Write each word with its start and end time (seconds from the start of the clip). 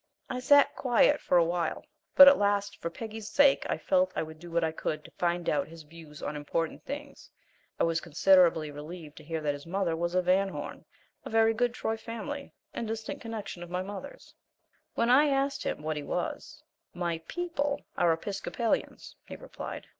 I 0.31 0.39
sat 0.39 0.75
quiet 0.75 1.21
for 1.21 1.37
a 1.37 1.45
while, 1.45 1.85
but 2.15 2.27
at 2.27 2.39
last 2.39 2.81
for 2.81 2.89
Peggy's 2.89 3.29
sake 3.29 3.67
I 3.69 3.77
felt 3.77 4.11
I 4.15 4.23
would 4.23 4.39
do 4.39 4.49
what 4.49 4.63
I 4.63 4.71
could 4.71 5.05
to 5.05 5.11
find 5.11 5.47
out 5.47 5.67
his 5.67 5.83
views 5.83 6.23
on 6.23 6.35
important 6.35 6.83
things. 6.83 7.29
I 7.79 7.83
was 7.83 8.01
considerably 8.01 8.71
relieved 8.71 9.15
to 9.17 9.23
hear 9.23 9.41
that 9.41 9.53
his 9.53 9.67
mother 9.67 9.95
was 9.95 10.15
a 10.15 10.23
Van 10.23 10.49
Horn, 10.49 10.85
a 11.23 11.29
very 11.29 11.53
good 11.53 11.75
Troy 11.75 11.97
family 11.97 12.51
and 12.73 12.87
distant 12.87 13.21
connection 13.21 13.61
of 13.61 13.69
mother's. 13.69 14.33
When 14.95 15.11
I 15.11 15.27
asked 15.27 15.61
him 15.63 15.83
what 15.83 15.97
he 15.97 16.01
was, 16.03 16.63
"My 16.95 17.19
PEOPLE 17.27 17.81
are 17.95 18.11
Episcopalians," 18.11 19.15
he 19.27 19.35
replied. 19.35 19.85